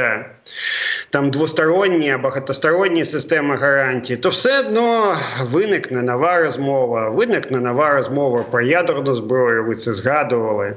там 1.11 1.31
двосторонні, 1.31 2.17
багатосторонні 2.23 3.05
системи 3.05 3.57
гарантій, 3.57 4.17
то 4.17 4.29
все 4.29 4.61
одно 4.61 5.17
виникне 5.43 6.03
нова 6.03 6.41
розмова. 6.41 7.11
Виникне 7.11 7.61
нова 7.61 7.95
розмова 7.95 8.43
про 8.43 8.61
ядерну 8.61 9.15
зброю. 9.15 9.65
Ви 9.65 9.75
це 9.75 9.95
згадували. 9.95 10.75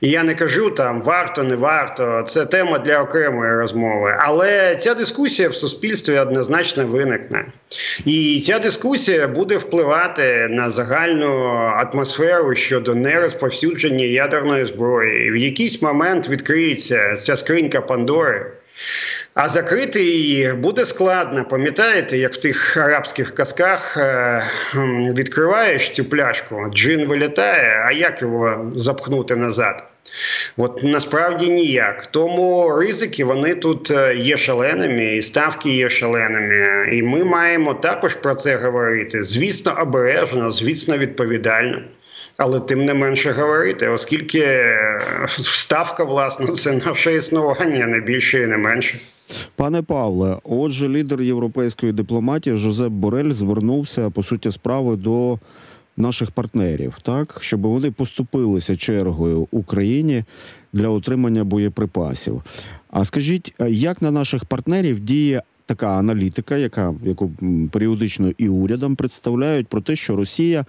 І 0.00 0.08
я 0.08 0.22
не 0.22 0.34
кажу 0.34 0.70
там 0.70 1.02
варто, 1.02 1.42
не 1.42 1.56
варто. 1.56 2.24
Це 2.28 2.46
тема 2.46 2.78
для 2.78 3.02
окремої 3.02 3.52
розмови. 3.54 4.16
Але 4.18 4.76
ця 4.76 4.94
дискусія 4.94 5.48
в 5.48 5.54
суспільстві 5.54 6.18
однозначно 6.18 6.86
виникне. 6.86 7.44
І 8.04 8.42
ця 8.46 8.58
дискусія 8.58 9.28
буде 9.28 9.56
впливати 9.56 10.48
на 10.50 10.70
загальну 10.70 11.46
атмосферу 11.54 12.54
щодо 12.54 12.94
нерозповсюдження 12.94 14.04
ядерної 14.04 14.66
зброї. 14.66 15.30
В 15.30 15.36
якийсь 15.36 15.82
момент 15.82 16.28
відкриється 16.28 17.16
ця 17.16 17.36
скринька 17.36 17.80
Пандори. 17.80 18.46
А 19.34 19.48
закрити 19.48 20.02
її 20.02 20.52
буде 20.52 20.86
складно. 20.86 21.44
Пам'ятаєте, 21.44 22.18
як 22.18 22.34
в 22.34 22.36
тих 22.36 22.76
арабських 22.76 23.34
казках 23.34 23.96
е, 23.96 24.42
відкриваєш 25.14 25.90
цю 25.90 26.04
пляшку, 26.04 26.66
джин 26.74 27.08
вилітає, 27.08 27.84
а 27.86 27.92
як 27.92 28.22
його 28.22 28.70
запхнути 28.74 29.36
назад? 29.36 29.84
От 30.56 30.82
насправді 30.82 31.50
ніяк. 31.50 32.06
Тому 32.06 32.76
ризики 32.78 33.24
вони 33.24 33.54
тут 33.54 33.90
е, 33.90 34.14
є 34.14 34.36
шаленими, 34.36 35.16
і 35.16 35.22
ставки 35.22 35.70
є 35.70 35.90
шаленими. 35.90 36.88
І 36.92 37.02
ми 37.02 37.24
маємо 37.24 37.74
також 37.74 38.14
про 38.14 38.34
це 38.34 38.56
говорити. 38.56 39.24
Звісно, 39.24 39.76
обережно, 39.80 40.52
звісно, 40.52 40.98
відповідально. 40.98 41.82
Але 42.36 42.60
тим 42.60 42.84
не 42.84 42.94
менше 42.94 43.30
говорити, 43.30 43.88
оскільки 43.88 44.40
е, 44.40 45.00
ставка, 45.28 46.04
власне, 46.04 46.46
це 46.46 46.72
наше 46.72 47.14
існування, 47.14 47.86
не 47.86 48.00
більше 48.00 48.42
і 48.42 48.46
не 48.46 48.56
менше. 48.56 48.98
Пане 49.56 49.82
Павле, 49.82 50.36
отже, 50.44 50.88
лідер 50.88 51.22
європейської 51.22 51.92
дипломатії 51.92 52.56
Жозеп 52.56 52.92
Борель 52.92 53.30
звернувся 53.30 54.10
по 54.10 54.22
суті 54.22 54.50
справи 54.50 54.96
до 54.96 55.38
наших 55.96 56.30
партнерів, 56.30 56.98
так 57.02 57.38
щоб 57.40 57.60
вони 57.60 57.90
поступилися 57.90 58.76
чергою 58.76 59.48
Україні 59.50 60.24
для 60.72 60.88
отримання 60.88 61.44
боєприпасів. 61.44 62.42
А 62.90 63.04
скажіть, 63.04 63.54
як 63.68 64.02
на 64.02 64.10
наших 64.10 64.44
партнерів 64.44 65.00
діє 65.00 65.42
така 65.66 65.88
аналітика, 65.88 66.56
яка 66.56 66.94
яку 67.04 67.30
періодично 67.70 68.32
і 68.38 68.48
урядом 68.48 68.96
представляють 68.96 69.66
про 69.66 69.80
те, 69.80 69.96
що 69.96 70.16
Росія 70.16 70.64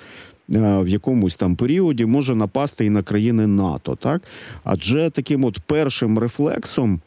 в 0.50 0.88
якомусь 0.88 1.36
там 1.36 1.56
періоді 1.56 2.06
може 2.06 2.36
напасти 2.36 2.86
і 2.86 2.90
на 2.90 3.04
країни 3.04 3.48
НАТО, 3.48 3.98
так 4.02 4.22
адже 4.64 5.10
таким 5.10 5.44
от 5.44 5.60
першим 5.60 6.20
рефлексом. 6.20 7.02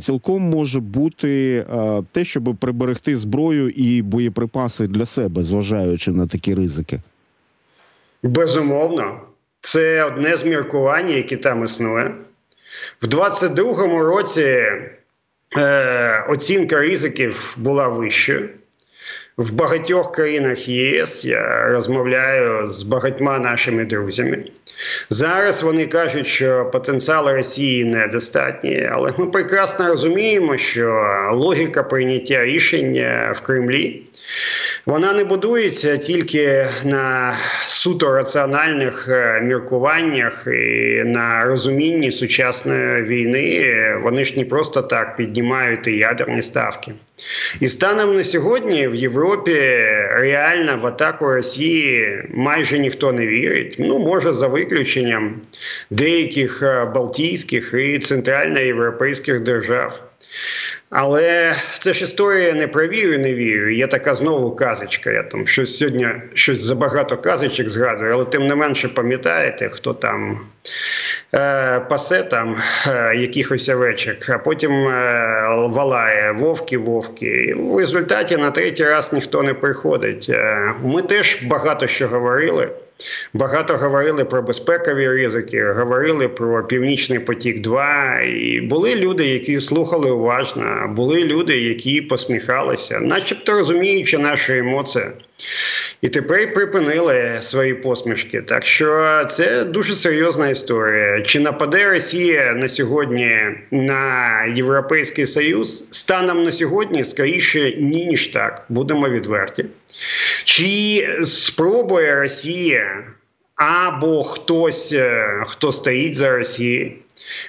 Цілком 0.00 0.42
може 0.42 0.80
бути 0.80 1.64
те, 2.12 2.24
щоб 2.24 2.56
приберегти 2.60 3.16
зброю 3.16 3.68
і 3.68 4.02
боєприпаси 4.02 4.86
для 4.86 5.06
себе, 5.06 5.42
зважаючи 5.42 6.10
на 6.10 6.26
такі 6.26 6.54
ризики. 6.54 7.00
Безумовно, 8.22 9.20
це 9.60 10.04
одне 10.04 10.36
з 10.36 10.44
міркувань, 10.44 11.10
яке 11.10 11.36
там 11.36 11.64
існує. 11.64 12.14
В 13.02 13.06
22-му 13.06 14.02
році 14.02 14.66
е, 15.56 16.26
оцінка 16.28 16.80
ризиків 16.80 17.54
була 17.56 17.88
вищою. 17.88 18.48
В 19.36 19.52
багатьох 19.52 20.12
країнах 20.12 20.68
ЄС 20.68 21.24
я 21.24 21.68
розмовляю 21.68 22.66
з 22.66 22.82
багатьма 22.82 23.38
нашими 23.38 23.84
друзями. 23.84 24.44
Зараз 25.10 25.62
вони 25.62 25.86
кажуть, 25.86 26.26
що 26.26 26.70
потенціал 26.72 27.28
Росії 27.28 27.84
недостатній, 27.84 28.88
але 28.92 29.12
ми 29.18 29.26
прекрасно 29.26 29.88
розуміємо, 29.88 30.56
що 30.56 31.08
логіка 31.32 31.82
прийняття 31.82 32.44
рішення 32.44 33.34
в 33.36 33.40
Кремлі 33.40 34.02
вона 34.86 35.12
не 35.12 35.24
будується 35.24 35.96
тільки 35.96 36.66
на 36.84 37.34
суто 37.66 38.12
раціональних 38.12 39.08
е, 39.10 39.40
міркуваннях 39.40 40.46
і 40.46 41.02
на 41.04 41.44
розумінні 41.44 42.12
сучасної 42.12 43.02
війни. 43.02 43.72
Вони 44.02 44.24
ж 44.24 44.38
не 44.38 44.44
просто 44.44 44.82
так 44.82 45.16
піднімають 45.16 45.86
і 45.86 45.96
ядерні 45.96 46.42
ставки. 46.42 46.92
І 47.60 47.68
станом 47.68 48.16
на 48.16 48.24
сьогодні 48.24 48.88
в 48.88 48.94
Європі 48.94 49.60
реально 50.10 50.78
в 50.82 50.86
атаку 50.86 51.34
Росії 51.34 52.22
майже 52.30 52.78
ніхто 52.78 53.12
не 53.12 53.26
вірить. 53.26 53.76
Ну, 53.78 53.98
може, 53.98 54.32
за 54.32 54.46
виключенням 54.46 55.40
деяких 55.90 56.62
е, 56.62 56.84
Балтійських 56.84 57.74
і 57.78 57.98
центральноєвропейських 57.98 59.40
держав. 59.40 60.05
Але 60.90 61.56
це 61.78 61.92
ж 61.92 62.04
історія 62.04 62.54
не 62.54 62.68
про 62.68 62.88
вірю, 62.88 63.18
не 63.18 63.34
вірю. 63.34 63.70
Є 63.70 63.86
така 63.86 64.14
знову 64.14 64.56
казочка. 64.56 65.10
Я 65.10 65.22
там 65.22 65.46
щось 65.46 65.78
сьогодні 65.78 66.08
щось 66.34 66.60
забагато 66.60 67.16
казочок 67.16 67.68
згадую, 67.68 68.12
але 68.12 68.24
тим 68.24 68.46
не 68.46 68.54
менше 68.54 68.88
пам'ятаєте, 68.88 69.68
хто 69.68 69.94
там 69.94 70.40
пасе 71.88 72.22
там 72.22 72.56
е, 72.86 73.16
якихось 73.16 73.68
овечок, 73.68 74.16
а 74.28 74.38
потім 74.38 74.72
е, 74.72 75.68
валає 75.68 76.32
вовки, 76.32 76.78
вовки. 76.78 77.54
В 77.58 77.78
результаті 77.78 78.36
на 78.36 78.50
третій 78.50 78.84
раз 78.84 79.12
ніхто 79.12 79.42
не 79.42 79.54
приходить. 79.54 80.26
Е, 80.28 80.72
ми 80.84 81.02
теж 81.02 81.38
багато 81.42 81.86
що 81.86 82.08
говорили. 82.08 82.68
Багато 83.34 83.76
говорили 83.76 84.24
про 84.24 84.42
безпекові 84.42 85.08
ризики, 85.08 85.72
говорили 85.72 86.28
про 86.28 86.66
північний 86.66 87.18
потік. 87.18 87.60
2 87.60 88.20
і 88.20 88.60
були 88.60 88.94
люди, 88.94 89.26
які 89.26 89.60
слухали 89.60 90.10
уважно. 90.10 90.92
Були 90.96 91.24
люди, 91.24 91.60
які 91.60 92.00
посміхалися, 92.00 93.00
начебто 93.00 93.52
розуміючи 93.52 94.18
наші 94.18 94.58
емоції. 94.58 95.04
І 96.00 96.08
тепер 96.08 96.54
припинили 96.54 97.38
свої 97.40 97.74
посмішки. 97.74 98.42
Так 98.42 98.66
що 98.66 99.24
це 99.30 99.64
дуже 99.64 99.94
серйозна 99.94 100.48
історія. 100.48 101.22
Чи 101.22 101.40
нападе 101.40 101.90
Росія 101.90 102.54
на 102.54 102.68
сьогодні 102.68 103.40
на 103.70 104.44
Європейський 104.44 105.26
Союз? 105.26 105.86
Станом 105.90 106.44
на 106.44 106.52
сьогодні 106.52 107.04
скоріше 107.04 107.72
ні, 107.72 108.06
ніж 108.06 108.26
так. 108.26 108.64
Будемо 108.68 109.08
відверті. 109.08 109.64
Чи 110.44 111.08
спробує 111.24 112.20
Росія 112.20 113.04
або 113.56 114.24
хтось, 114.24 114.92
е, 114.92 115.42
хто 115.46 115.72
стоїть 115.72 116.14
за 116.14 116.36
Росією, 116.36 116.92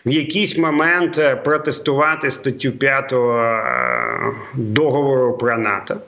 в 0.06 0.12
якийсь 0.12 0.58
момент 0.58 1.18
е, 1.18 1.36
протестувати 1.36 2.32
статтю 2.32 2.72
5 2.72 3.14
е, 3.14 3.18
договору 4.54 5.38
про 5.38 5.58
НАТО? 5.58 6.02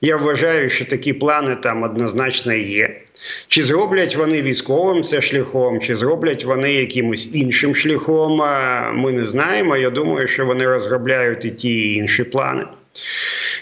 Я 0.00 0.16
вважаю, 0.16 0.70
що 0.70 0.84
такі 0.84 1.12
плани 1.12 1.56
там 1.56 1.82
однозначно 1.82 2.54
є. 2.54 3.00
Чи 3.48 3.62
зроблять 3.62 4.16
вони 4.16 4.42
військовим 4.42 5.02
це 5.02 5.20
шляхом, 5.20 5.80
чи 5.80 5.96
зроблять 5.96 6.44
вони 6.44 6.72
якимось 6.72 7.28
іншим 7.32 7.74
шляхом? 7.74 8.36
Ми 8.94 9.12
не 9.12 9.26
знаємо. 9.26 9.76
Я 9.76 9.90
думаю, 9.90 10.28
що 10.28 10.46
вони 10.46 10.64
розробляють 10.64 11.44
і 11.44 11.50
ті 11.50 11.70
і 11.70 11.94
інші 11.94 12.24
плани. 12.24 12.64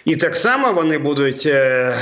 І 0.05 0.17
так 0.17 0.37
само 0.37 0.73
вони 0.73 0.99
будуть 0.99 1.47
е, 1.47 1.95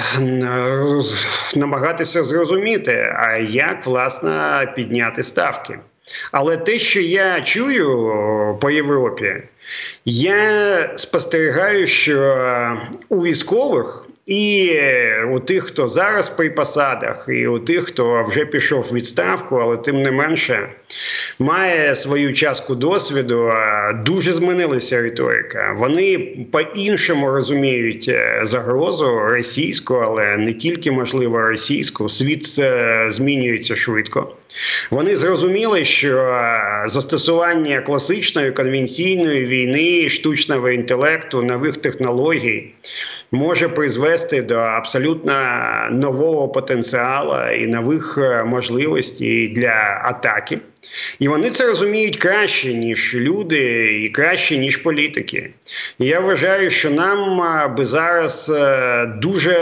намагатися 1.56 2.24
зрозуміти, 2.24 3.14
а 3.16 3.36
як 3.36 3.86
власне 3.86 4.72
підняти 4.76 5.22
ставки. 5.22 5.78
Але 6.32 6.56
те, 6.56 6.78
що 6.78 7.00
я 7.00 7.40
чую 7.40 7.88
по 8.60 8.70
Європі, 8.70 9.42
я 10.04 10.92
спостерігаю, 10.96 11.86
що 11.86 12.78
у 13.08 13.22
військових 13.22 14.06
і 14.26 14.72
у 15.30 15.40
тих, 15.40 15.64
хто 15.64 15.88
зараз 15.88 16.28
при 16.28 16.50
посадах, 16.50 17.26
і 17.28 17.46
у 17.46 17.58
тих, 17.58 17.84
хто 17.84 18.24
вже 18.28 18.44
пішов 18.44 18.82
в 18.82 18.94
відставку, 18.94 19.56
але 19.56 19.76
тим 19.76 20.02
не 20.02 20.10
менше 20.10 20.68
має 21.38 21.96
свою 21.96 22.32
частку 22.32 22.74
досвіду. 22.74 23.52
Дуже 24.04 24.32
змінилася 24.32 25.02
риторика. 25.02 25.76
Вони 25.78 26.36
по-іншому 26.52 27.30
розуміють 27.30 28.08
е, 28.08 28.40
загрозу 28.42 29.18
російську, 29.18 29.94
але 29.94 30.36
не 30.36 30.54
тільки 30.54 30.90
можливо 30.90 31.38
російську. 31.42 32.08
Світ 32.08 32.56
е, 32.58 33.06
змінюється 33.10 33.76
швидко. 33.76 34.36
Вони 34.90 35.16
зрозуміли, 35.16 35.84
що 35.84 36.18
е, 36.18 36.84
застосування 36.86 37.80
класичної 37.80 38.52
конвенційної 38.52 39.44
війни, 39.44 40.08
штучного 40.08 40.70
інтелекту, 40.70 41.42
нових 41.42 41.76
технологій 41.76 42.72
може 43.32 43.68
призвести 43.68 44.42
до 44.42 44.54
абсолютно 44.54 45.32
нового 45.90 46.48
потенціалу 46.48 47.54
і 47.54 47.66
нових 47.66 48.18
можливостей 48.46 49.48
для 49.48 50.00
атаки. 50.04 50.58
І 51.18 51.28
вони 51.28 51.50
це 51.50 51.66
розуміють 51.66 52.16
краще, 52.16 52.74
ніж 52.74 53.14
люди, 53.14 53.86
і 54.02 54.08
краще, 54.08 54.56
ніж 54.56 54.76
політики. 54.76 55.50
І 55.98 56.06
я 56.06 56.20
вважаю, 56.20 56.70
що 56.70 56.90
нам 56.90 57.40
би 57.76 57.84
зараз 57.84 58.52
е, 58.54 59.06
дуже, 59.06 59.56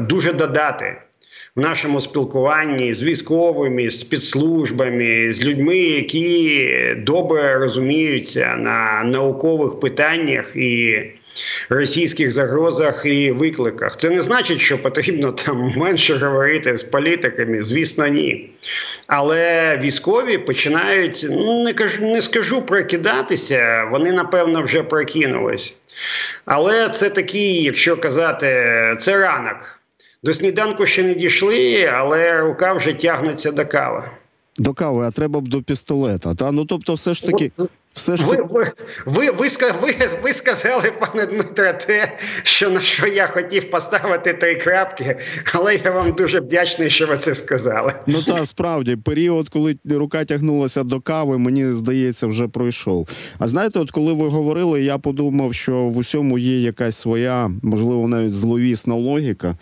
дуже 0.00 0.32
додати. 0.32 0.96
Нашому 1.60 2.00
спілкуванні 2.00 2.94
з 2.94 3.02
військовими, 3.02 3.90
з 3.90 4.04
підслужбами, 4.04 5.32
з 5.32 5.44
людьми, 5.44 5.76
які 5.76 6.68
добре 6.96 7.54
розуміються 7.54 8.56
на 8.58 9.02
наукових 9.04 9.80
питаннях 9.80 10.56
і 10.56 11.02
російських 11.68 12.32
загрозах 12.32 13.06
і 13.06 13.30
викликах. 13.30 13.96
Це 13.96 14.10
не 14.10 14.22
значить, 14.22 14.60
що 14.60 14.82
потрібно 14.82 15.32
там 15.32 15.72
менше 15.76 16.14
говорити 16.14 16.78
з 16.78 16.82
політиками. 16.82 17.62
Звісно, 17.62 18.06
ні. 18.06 18.50
Але 19.06 19.76
військові 19.82 20.38
починають 20.38 21.26
ну 21.30 21.64
не 21.64 21.72
кажу, 21.72 22.06
не 22.06 22.22
скажу 22.22 22.62
прокидатися. 22.62 23.88
Вони 23.90 24.12
напевно 24.12 24.62
вже 24.62 24.82
прокинулись. 24.82 25.74
Але 26.44 26.88
це 26.88 27.10
такий, 27.10 27.62
якщо 27.62 27.96
казати, 27.96 28.46
це 28.98 29.20
ранок. 29.20 29.79
До 30.22 30.34
сніданку 30.34 30.86
ще 30.86 31.02
не 31.02 31.14
дійшли, 31.14 31.84
але 31.94 32.40
рука 32.40 32.72
вже 32.72 32.92
тягнеться 32.92 33.52
до 33.52 33.66
кави. 33.66 34.04
До 34.58 34.74
кави, 34.74 35.06
а 35.06 35.10
треба 35.10 35.40
б 35.40 35.48
до 35.48 35.62
пістолета. 35.62 36.34
Та 36.34 36.50
ну 36.50 36.64
тобто, 36.64 36.94
все 36.94 37.14
ж 37.14 37.26
таки. 37.26 37.52
Все 37.92 38.16
ж 38.16 38.26
ви, 38.26 38.36
ви, 38.36 38.72
ви, 39.06 39.30
ви, 39.30 39.48
ви, 39.82 39.94
ви 40.22 40.32
сказали, 40.32 40.92
пане 41.00 41.26
Дмитре, 41.26 41.72
те, 41.72 42.16
що 42.42 42.70
на 42.70 42.80
що 42.80 43.06
я 43.06 43.26
хотів 43.26 43.70
поставити 43.70 44.32
три 44.32 44.54
крапки, 44.54 45.16
але 45.52 45.76
я 45.76 45.90
вам 45.90 46.12
дуже 46.12 46.40
вдячний, 46.40 46.90
що 46.90 47.06
ви 47.06 47.16
це 47.16 47.34
сказали. 47.34 47.92
Ну 48.06 48.22
та 48.22 48.46
справді 48.46 48.96
період, 48.96 49.48
коли 49.48 49.76
рука 49.90 50.24
тягнулася 50.24 50.82
до 50.82 51.00
кави, 51.00 51.38
мені 51.38 51.72
здається, 51.72 52.26
вже 52.26 52.48
пройшов. 52.48 53.08
А 53.38 53.46
знаєте, 53.46 53.78
от 53.78 53.90
коли 53.90 54.12
ви 54.12 54.28
говорили, 54.28 54.82
я 54.82 54.98
подумав, 54.98 55.54
що 55.54 55.76
в 55.76 55.96
усьому 55.96 56.38
є 56.38 56.60
якась 56.60 56.96
своя, 56.96 57.50
можливо, 57.62 58.08
навіть 58.08 58.32
зловісна 58.32 58.94
логіка. 58.94 59.56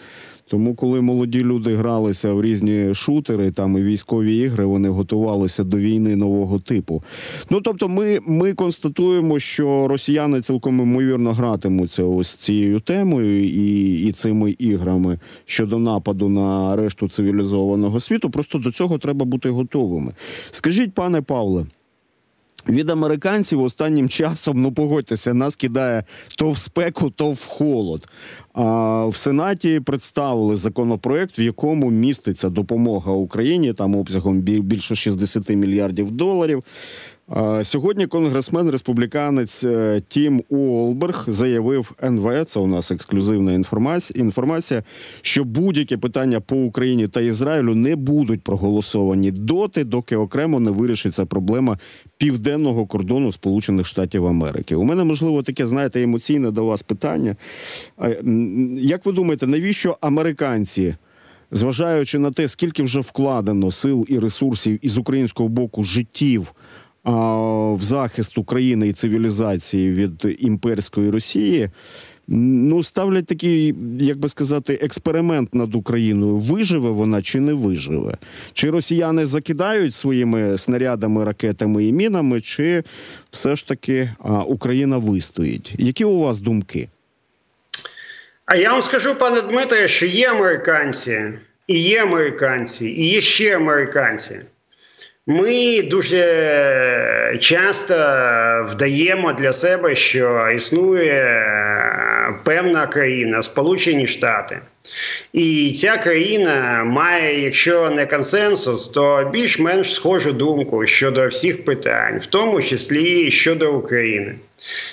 Тому, 0.50 0.74
коли 0.74 1.00
молоді 1.00 1.42
люди 1.42 1.74
гралися 1.74 2.32
в 2.32 2.42
різні 2.42 2.94
шутери, 2.94 3.50
там 3.50 3.78
і 3.78 3.82
військові 3.82 4.36
ігри, 4.36 4.64
вони 4.64 4.88
готувалися 4.88 5.64
до 5.64 5.76
війни 5.76 6.16
нового 6.16 6.58
типу. 6.58 7.02
Ну 7.50 7.60
тобто, 7.60 7.88
ми 7.88 8.18
ми 8.26 8.52
констатуємо, 8.52 9.38
що 9.38 9.88
росіяни 9.88 10.40
цілком 10.40 10.80
ймовірно 10.80 11.32
гратимуться 11.32 12.04
ось 12.04 12.34
цією 12.34 12.80
темою 12.80 13.44
і, 13.44 13.92
і 14.08 14.12
цими 14.12 14.50
іграми 14.58 15.18
щодо 15.44 15.78
нападу 15.78 16.28
на 16.28 16.76
решту 16.76 17.08
цивілізованого 17.08 18.00
світу. 18.00 18.30
Просто 18.30 18.58
до 18.58 18.72
цього 18.72 18.98
треба 18.98 19.24
бути 19.24 19.50
готовими. 19.50 20.12
Скажіть, 20.50 20.94
пане 20.94 21.22
Павле. 21.22 21.66
Від 22.68 22.90
американців 22.90 23.62
останнім 23.62 24.08
часом, 24.08 24.62
ну 24.62 24.72
погодьтеся, 24.72 25.34
нас 25.34 25.56
кидає 25.56 26.04
то 26.36 26.50
в 26.50 26.58
спеку, 26.58 27.10
то 27.10 27.30
в 27.30 27.44
холод. 27.46 28.08
А 28.52 29.06
в 29.06 29.16
Сенаті 29.16 29.80
представили 29.80 30.56
законопроект, 30.56 31.38
в 31.38 31.40
якому 31.40 31.90
міститься 31.90 32.48
допомога 32.48 33.12
Україні 33.12 33.72
там 33.72 33.94
обсягом 33.94 34.40
більше 34.40 34.94
60 34.94 35.48
мільярдів 35.50 36.10
доларів. 36.10 36.64
Сьогодні 37.62 38.06
конгресмен 38.06 38.70
республіканець 38.70 39.64
е, 39.64 40.02
Тім 40.08 40.42
Уолберг 40.48 41.24
заявив 41.26 41.92
НВ, 42.02 42.44
це 42.44 42.60
у 42.60 42.66
нас 42.66 42.90
ексклюзивна 42.90 43.52
інформація. 43.52 44.24
Інформація, 44.24 44.82
що 45.20 45.44
будь-які 45.44 45.96
питання 45.96 46.40
по 46.40 46.56
Україні 46.56 47.08
та 47.08 47.20
Ізраїлю 47.20 47.74
не 47.74 47.96
будуть 47.96 48.42
проголосовані 48.42 49.30
доти, 49.30 49.84
доки 49.84 50.16
окремо 50.16 50.60
не 50.60 50.70
вирішиться 50.70 51.26
проблема 51.26 51.78
південного 52.16 52.86
кордону 52.86 53.32
Сполучених 53.32 53.86
Штатів 53.86 54.26
Америки. 54.26 54.74
У 54.74 54.84
мене 54.84 55.04
можливо 55.04 55.42
таке, 55.42 55.66
знаєте, 55.66 56.02
емоційне 56.02 56.50
до 56.50 56.64
вас 56.64 56.82
питання. 56.82 57.36
Як 58.72 59.06
ви 59.06 59.12
думаєте, 59.12 59.46
навіщо 59.46 59.98
американці? 60.00 60.94
Зважаючи 61.50 62.18
на 62.18 62.30
те, 62.30 62.48
скільки 62.48 62.82
вже 62.82 63.00
вкладено 63.00 63.70
сил 63.70 64.06
і 64.08 64.18
ресурсів 64.18 64.78
із 64.82 64.98
українського 64.98 65.48
боку 65.48 65.84
життів 65.84 66.52
в 67.12 67.82
захист 67.82 68.38
України 68.38 68.88
і 68.88 68.92
цивілізації 68.92 69.94
від 69.94 70.36
імперської 70.38 71.10
Росії. 71.10 71.70
Ну, 72.30 72.82
ставлять 72.82 73.26
такий, 73.26 73.74
як 74.00 74.18
би 74.18 74.28
сказати, 74.28 74.78
експеримент 74.82 75.54
над 75.54 75.74
Україною. 75.74 76.36
Виживе 76.36 76.90
вона 76.90 77.22
чи 77.22 77.40
не 77.40 77.52
виживе? 77.52 78.14
Чи 78.52 78.70
росіяни 78.70 79.26
закидають 79.26 79.94
своїми 79.94 80.58
снарядами, 80.58 81.24
ракетами 81.24 81.84
і 81.84 81.92
мінами, 81.92 82.40
чи 82.40 82.82
все 83.30 83.56
ж 83.56 83.68
таки 83.68 84.10
Україна 84.46 84.98
вистоїть? 84.98 85.74
Які 85.78 86.04
у 86.04 86.18
вас 86.18 86.40
думки? 86.40 86.88
А 88.46 88.56
я 88.56 88.72
вам 88.72 88.82
скажу, 88.82 89.14
пане 89.14 89.40
Дмитре, 89.40 89.88
що 89.88 90.06
є 90.06 90.30
американці, 90.30 91.32
і 91.66 91.78
є 91.78 92.02
американці, 92.02 92.86
і 92.86 93.08
є 93.08 93.20
ще 93.20 93.56
американці. 93.56 94.40
Ми 95.30 95.82
дуже 95.82 97.38
часто 97.40 97.94
вдаємо 98.70 99.32
для 99.32 99.52
себе, 99.52 99.94
що 99.94 100.48
існує 100.56 101.46
певна 102.44 102.86
країна, 102.86 103.42
Сполучені 103.42 104.06
Штати. 104.06 104.58
І 105.32 105.72
ця 105.80 105.96
країна 105.96 106.84
має, 106.84 107.44
якщо 107.44 107.90
не 107.90 108.06
консенсус, 108.06 108.88
то 108.88 109.30
більш-менш 109.32 109.94
схожу 109.94 110.32
думку 110.32 110.86
щодо 110.86 111.26
всіх 111.26 111.64
питань, 111.64 112.18
в 112.18 112.26
тому 112.26 112.62
числі 112.62 113.30
щодо 113.30 113.72
України. 113.72 114.34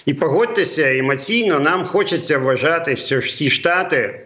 І 0.06 0.14
погодьтеся, 0.14 0.98
емоційно 0.98 1.60
нам 1.60 1.84
хочеться 1.84 2.38
вважати, 2.38 2.96
що 2.96 3.20
всі 3.20 3.50
штати 3.50 4.20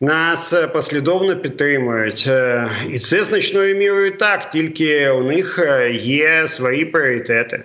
нас 0.00 0.52
е, 0.52 0.66
послідовно 0.66 1.36
підтримують. 1.36 2.24
Е, 2.28 2.68
І 2.90 2.98
це 2.98 3.24
значною 3.24 3.76
мірою 3.76 4.10
так, 4.10 4.50
тільки 4.50 5.10
у 5.10 5.22
них 5.22 5.58
е, 5.58 5.90
є 5.92 6.48
свої 6.48 6.84
пріоритети. 6.84 7.62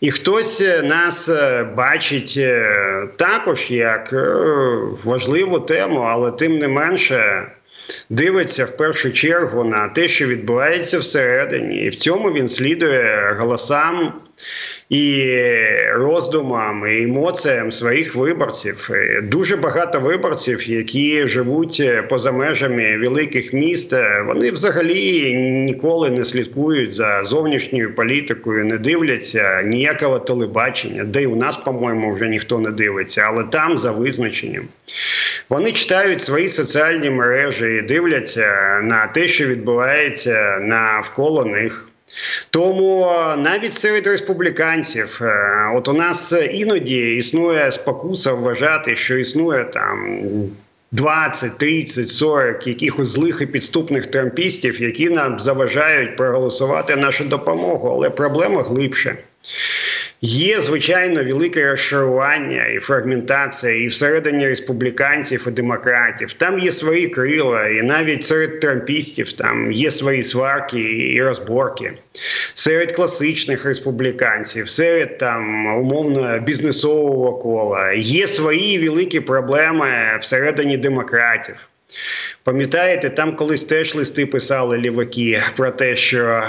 І 0.00 0.10
хтось 0.10 0.60
нас 0.82 1.30
бачить 1.76 2.38
також 3.16 3.70
як 3.70 4.12
важливу 5.04 5.60
тему, 5.60 6.00
але 6.00 6.30
тим 6.30 6.58
не 6.58 6.68
менше 6.68 7.46
дивиться 8.10 8.64
в 8.64 8.76
першу 8.76 9.12
чергу 9.12 9.64
на 9.64 9.88
те, 9.88 10.08
що 10.08 10.26
відбувається 10.26 10.98
всередині, 10.98 11.76
і 11.76 11.88
в 11.88 11.94
цьому 11.94 12.32
він 12.32 12.48
слідує 12.48 13.36
голосам 13.38 14.12
і 14.88 15.30
роздумам, 15.92 16.86
і 16.86 17.02
емоціям 17.02 17.72
своїх 17.72 18.14
виборців. 18.14 18.88
Е, 18.90 19.20
Дуже 19.22 19.56
багато 19.56 20.00
виборців, 20.00 20.70
які 20.70 21.28
живуть 21.28 21.80
е, 21.80 22.02
поза 22.02 22.32
межами 22.32 22.98
великих 22.98 23.52
міст, 23.52 23.92
е, 23.92 24.24
вони 24.26 24.50
взагалі 24.50 25.34
ніколи 25.34 26.10
не 26.10 26.24
слідкують 26.24 26.94
за 26.94 27.24
зовнішньою 27.24 27.94
політикою, 27.94 28.64
не 28.64 28.78
дивляться 28.78 29.62
ніякого 29.62 30.18
телебачення, 30.18 31.04
де 31.04 31.22
й 31.22 31.26
у 31.26 31.36
нас, 31.36 31.56
по-моєму, 31.56 32.14
вже 32.14 32.28
ніхто 32.28 32.58
не 32.58 32.70
дивиться, 32.70 33.22
але 33.26 33.44
там 33.44 33.78
за 33.78 33.92
визначенням. 33.92 34.62
Вони 35.48 35.72
читають 35.72 36.22
свої 36.22 36.48
соціальні 36.48 37.10
мережі 37.10 37.66
і 37.66 37.82
дивляться 37.82 38.80
на 38.82 39.06
те, 39.06 39.28
що 39.28 39.46
відбувається 39.46 40.58
навколо 40.62 41.44
них. 41.44 41.88
Тому 42.50 43.12
навіть 43.36 43.74
серед 43.74 44.06
республіканців, 44.06 45.18
е, 45.22 45.70
от 45.74 45.88
у 45.88 45.92
нас 45.92 46.34
іноді 46.50 47.16
існує 47.16 47.72
спокуса 47.72 48.32
вважати, 48.32 48.96
що 48.96 49.16
існує 49.18 49.64
там 49.64 50.18
20, 50.92 51.58
30, 51.58 52.08
40 52.08 52.66
якихось 52.66 53.08
злих 53.08 53.40
і 53.40 53.46
підступних 53.46 54.06
трампістів, 54.06 54.82
які 54.82 55.10
нам 55.10 55.40
заважають 55.40 56.16
проголосувати 56.16 56.96
нашу 56.96 57.24
допомогу, 57.24 57.88
але 57.88 58.10
проблема 58.10 58.62
глибше. 58.62 59.16
Є 60.26 60.60
звичайно 60.60 61.24
велике 61.24 61.70
розшарування 61.70 62.66
і 62.66 62.78
фрагментація 62.78 63.74
і 63.74 63.86
всередині 63.86 64.48
республіканців 64.48 65.44
і 65.48 65.50
демократів. 65.50 66.32
Там 66.32 66.58
є 66.58 66.72
свої 66.72 67.08
крила, 67.08 67.68
і 67.68 67.82
навіть 67.82 68.24
серед 68.24 68.60
трампістів 68.60 69.32
там 69.32 69.72
є 69.72 69.90
свої 69.90 70.22
сварки 70.22 71.12
і 71.14 71.22
розборки. 71.22 71.92
Серед 72.54 72.92
класичних 72.92 73.64
республіканців, 73.64 74.68
серед 74.68 75.18
там 75.18 75.66
умовно 75.66 76.38
бізнесового 76.38 77.32
кола 77.32 77.92
є 77.92 78.26
свої 78.26 78.88
великі 78.88 79.20
проблеми 79.20 79.88
всередині 80.20 80.76
демократів. 80.76 81.56
Пам'ятаєте, 82.44 83.10
там 83.10 83.36
колись 83.36 83.64
теж 83.64 83.94
листи 83.94 84.26
писали 84.26 84.78
ліваки 84.78 85.42
про 85.56 85.70
те, 85.70 85.96
що 85.96 86.42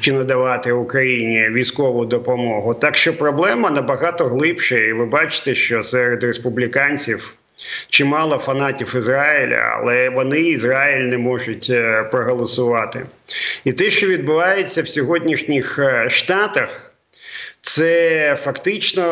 чи 0.00 0.12
надавати 0.12 0.72
Україні 0.72 1.48
військову 1.48 2.04
допомогу. 2.04 2.74
Так 2.74 2.96
що 2.96 3.16
проблема 3.16 3.70
набагато 3.70 4.24
глибша, 4.24 4.76
і 4.76 4.92
ви 4.92 5.06
бачите, 5.06 5.54
що 5.54 5.84
серед 5.84 6.24
республіканців 6.24 7.34
чимало 7.88 8.38
фанатів 8.38 8.94
Ізраїля, 8.98 9.78
але 9.80 10.10
вони 10.10 10.40
Ізраїль 10.40 11.04
не 11.04 11.18
можуть 11.18 11.66
е, 11.70 12.08
проголосувати. 12.10 13.06
І 13.64 13.72
те, 13.72 13.90
що 13.90 14.06
відбувається 14.06 14.82
в 14.82 14.88
сьогоднішніх 14.88 15.78
е, 15.78 16.10
штатах, 16.10 16.92
це 17.62 18.36
фактично. 18.40 19.04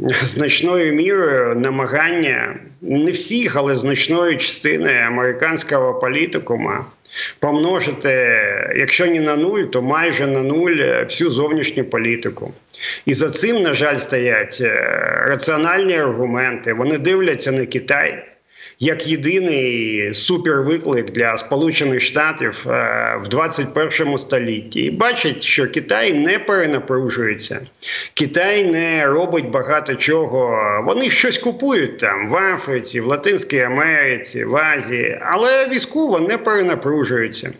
Е, 0.00 0.06
Значною 0.22 0.92
мірою 0.92 1.54
намагання 1.54 2.56
не 2.80 3.10
всіх, 3.10 3.56
але 3.56 3.76
значної 3.76 4.36
частини 4.36 4.92
американського 4.92 5.94
політикума 5.94 6.84
помножити, 7.38 8.08
якщо 8.76 9.06
не 9.06 9.20
на 9.20 9.36
нуль, 9.36 9.62
то 9.62 9.82
майже 9.82 10.26
на 10.26 10.42
нуль 10.42 11.04
всю 11.04 11.30
зовнішню 11.30 11.84
політику. 11.84 12.54
І 13.06 13.14
за 13.14 13.30
цим, 13.30 13.62
на 13.62 13.74
жаль, 13.74 13.96
стоять 13.96 14.58
е, 14.60 14.74
раціональні 15.26 15.98
аргументи. 15.98 16.72
Вони 16.72 16.98
дивляться 16.98 17.52
на 17.52 17.66
Китай 17.66 18.24
як 18.82 19.06
єдиний 19.06 20.14
супервиклик 20.14 21.10
для 21.10 21.36
Сполучених 21.36 22.00
Штатів 22.00 22.64
е, 22.66 23.18
в 23.22 23.28
21 23.28 24.18
столітті, 24.18 24.80
і 24.80 24.90
бачать, 24.90 25.42
що 25.42 25.70
Китай 25.70 26.12
не 26.12 26.38
перенапружується, 26.38 27.60
Китай 28.14 28.64
не 28.64 29.06
робить 29.06 29.50
багато 29.50 29.94
чого. 29.94 30.58
Вони 30.86 31.10
щось 31.10 31.38
купують 31.38 31.98
там 31.98 32.28
в 32.28 32.36
Африці, 32.36 33.00
в 33.00 33.06
Латинській 33.06 33.60
Америці, 33.60 34.44
в 34.44 34.56
Азії, 34.56 35.18
але 35.22 35.68
військово 35.68 36.20
не 36.20 36.38
перенапружуються. 36.38 37.52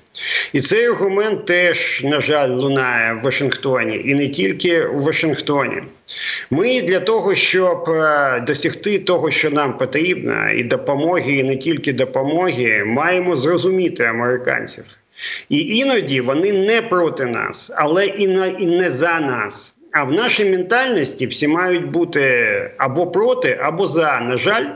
І 0.53 0.61
цей 0.61 0.87
аргумент 0.87 1.47
теж, 1.47 2.01
на 2.05 2.21
жаль, 2.21 2.49
лунає 2.49 3.13
в 3.13 3.25
Вашингтоні, 3.25 4.03
і 4.05 4.15
не 4.15 4.29
тільки 4.29 4.87
в 4.87 5.01
Вашингтоні. 5.01 5.83
Ми 6.51 6.83
для 6.83 7.01
того, 7.01 7.35
щоб 7.35 7.89
е, 7.89 8.41
досягти 8.47 8.99
того, 8.99 9.31
що 9.31 9.51
нам 9.51 9.79
потрібно, 9.79 10.51
і 10.51 10.63
допомоги, 10.63 11.33
і 11.33 11.43
не 11.43 11.57
тільки 11.57 11.93
допомоги, 11.93 12.85
маємо 12.87 13.37
зрозуміти 13.37 14.05
американців. 14.05 14.85
І 15.49 15.59
іноді 15.59 16.21
вони 16.21 16.53
не 16.53 16.83
проти 16.83 17.25
нас, 17.25 17.71
але 17.75 18.07
і 18.07 18.67
не 18.67 18.91
за 18.91 19.21
нас. 19.21 19.75
А 19.93 20.05
в 20.05 20.13
нашій 20.13 20.45
ментальності 20.45 21.27
всі 21.27 21.49
мають 21.49 21.91
бути 21.91 22.71
або 22.79 23.07
проти, 23.07 23.59
або 23.63 23.87
за. 23.87 24.21
На 24.21 24.37
жаль, 24.37 24.67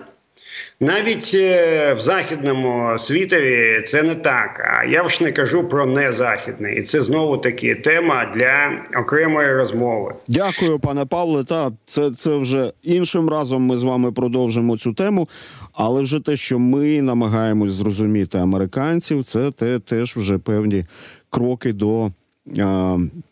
навіть 0.80 1.30
е, 1.34 1.94
в 1.94 2.00
західному 2.00 2.98
світові 2.98 3.82
це 3.86 4.02
не 4.02 4.14
так. 4.14 4.78
А 4.80 4.84
я 4.84 5.08
ж 5.08 5.24
не 5.24 5.32
кажу 5.32 5.68
про 5.68 5.86
незахідний. 5.86 6.78
І 6.78 6.82
це 6.82 7.02
знову 7.02 7.38
таки 7.38 7.74
тема 7.74 8.32
для 8.34 8.84
окремої 9.00 9.54
розмови. 9.54 10.14
Дякую, 10.28 10.78
пане 10.78 11.06
Павле. 11.06 11.44
Та 11.44 11.70
це, 11.84 12.10
це 12.10 12.36
вже 12.36 12.72
іншим 12.82 13.28
разом 13.28 13.62
ми 13.62 13.76
з 13.76 13.82
вами 13.82 14.12
продовжимо 14.12 14.78
цю 14.78 14.92
тему. 14.92 15.28
Але 15.72 16.02
вже 16.02 16.20
те, 16.20 16.36
що 16.36 16.58
ми 16.58 17.02
намагаємось 17.02 17.72
зрозуміти 17.72 18.38
американців, 18.38 19.24
це 19.24 19.50
те, 19.50 19.78
теж 19.78 20.16
вже 20.16 20.38
певні 20.38 20.84
кроки 21.30 21.72
до. 21.72 22.10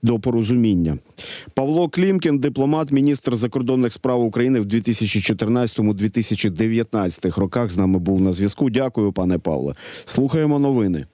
До 0.03 0.18
порозуміння 0.20 0.98
Павло 1.55 1.88
Клімкін, 1.88 2.38
дипломат, 2.38 2.92
міністр 2.92 3.37
закордонних 3.37 3.92
справ 3.92 4.24
України 4.24 4.61
в 4.61 4.64
2014-2019 4.64 7.40
роках, 7.40 7.70
з 7.70 7.77
нами 7.77 7.98
був 7.98 8.20
на 8.20 8.33
зв'язку. 8.33 8.70
Дякую, 8.70 9.12
пане 9.12 9.38
Павле. 9.38 9.72
Слухаємо 10.05 10.59
новини. 10.59 11.07